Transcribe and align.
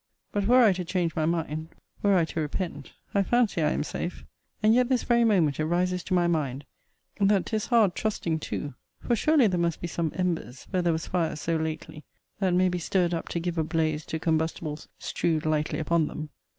But, 0.31 0.47
were 0.47 0.63
I 0.63 0.73
to 0.73 0.83
change 0.83 1.15
my 1.15 1.27
mind, 1.27 1.67
were 2.01 2.15
I 2.15 2.25
to 2.25 2.39
repent, 2.41 2.93
I 3.13 3.21
fancy 3.21 3.61
I 3.61 3.69
am 3.69 3.83
safe. 3.83 4.25
And 4.63 4.73
yet 4.73 4.89
this 4.89 5.03
very 5.03 5.23
moment 5.23 5.59
it 5.59 5.65
rises 5.65 6.03
to 6.05 6.15
my 6.15 6.25
mind, 6.25 6.65
that 7.19 7.45
'tis 7.45 7.67
hard 7.67 7.93
trusting 7.93 8.39
too; 8.39 8.73
for 8.99 9.15
surely 9.15 9.45
there 9.45 9.59
must 9.59 9.79
be 9.79 9.85
some 9.87 10.11
embers, 10.15 10.65
where 10.71 10.81
there 10.81 10.91
was 10.91 11.05
fire 11.05 11.35
so 11.35 11.55
lately, 11.55 12.03
that 12.39 12.55
may 12.55 12.67
be 12.67 12.79
stirred 12.79 13.13
up 13.13 13.27
to 13.27 13.39
give 13.39 13.59
a 13.59 13.63
blaze 13.63 14.03
to 14.07 14.17
combustibles 14.17 14.87
strewed 14.97 15.45
lightly 15.45 15.77
upon 15.77 16.07
them. 16.07 16.29